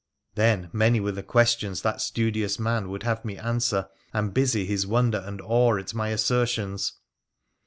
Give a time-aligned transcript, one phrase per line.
[0.33, 4.87] Then many were the questions that studious man would have me answer, and busy his
[4.87, 6.93] wonder and awe at my assertions.